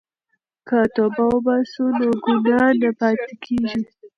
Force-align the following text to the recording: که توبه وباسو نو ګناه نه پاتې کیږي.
که 0.67 0.77
توبه 0.95 1.23
وباسو 1.35 1.83
نو 1.99 2.07
ګناه 2.23 2.67
نه 2.81 2.89
پاتې 2.99 3.33
کیږي. 3.43 3.81